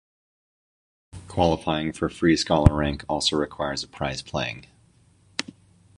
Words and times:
Qualifying 1.27 1.93
for 1.93 2.09
Free 2.09 2.35
Scholar 2.35 2.73
rank 2.75 3.05
also 3.07 3.37
requires 3.37 3.83
a 3.83 3.87
Prize 3.87 4.23
Playing. 4.23 4.65